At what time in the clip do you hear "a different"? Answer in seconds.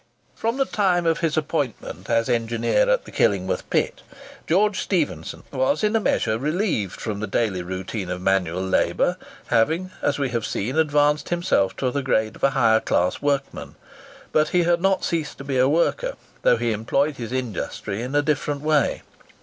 18.15-18.61